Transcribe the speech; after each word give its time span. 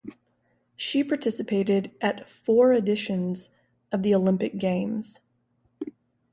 She 0.75 1.03
participated 1.03 1.91
at 2.01 2.27
four 2.27 2.73
editions 2.73 3.49
of 3.91 4.01
the 4.01 4.15
Olympic 4.15 4.57
Games. 4.57 5.19